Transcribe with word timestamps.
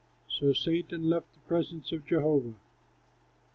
So 0.27 0.51
Satan 0.53 1.11
left 1.11 1.31
the 1.35 1.41
presence 1.41 1.91
of 1.91 2.07
Jehovah. 2.07 2.55